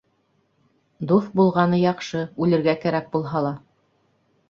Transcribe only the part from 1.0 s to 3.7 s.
Дуҫ булғаны яҡшы, үлергә кәрәк булһа ла.